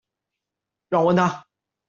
[0.89, 1.45] 讓我問他